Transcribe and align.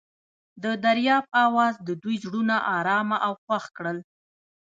د 0.63 0.65
دریاب 0.85 1.23
اواز 1.45 1.75
د 1.87 1.89
دوی 2.01 2.15
زړونه 2.23 2.55
ارامه 2.77 3.17
او 3.25 3.33
خوښ 3.43 3.63
کړل. 3.77 3.97